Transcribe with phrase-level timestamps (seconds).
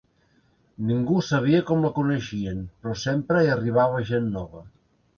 [0.91, 4.69] Ningú sabia com la coneixien, però sempre hi arribava gent nova.